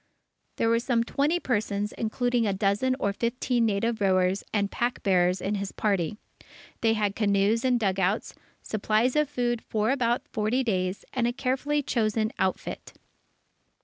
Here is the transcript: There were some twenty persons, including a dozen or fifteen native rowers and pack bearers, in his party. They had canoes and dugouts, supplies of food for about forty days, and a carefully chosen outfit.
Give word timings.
There 0.57 0.67
were 0.67 0.79
some 0.79 1.03
twenty 1.03 1.39
persons, 1.39 1.91
including 1.91 2.47
a 2.47 2.53
dozen 2.55 2.95
or 2.99 3.13
fifteen 3.13 3.67
native 3.67 4.01
rowers 4.01 4.43
and 4.51 4.71
pack 4.71 5.03
bearers, 5.03 5.39
in 5.39 5.53
his 5.53 5.71
party. 5.71 6.17
They 6.81 6.93
had 6.93 7.15
canoes 7.15 7.63
and 7.63 7.79
dugouts, 7.79 8.33
supplies 8.63 9.15
of 9.15 9.29
food 9.29 9.61
for 9.61 9.91
about 9.91 10.27
forty 10.27 10.63
days, 10.63 11.05
and 11.13 11.27
a 11.27 11.31
carefully 11.31 11.83
chosen 11.83 12.31
outfit. 12.39 12.93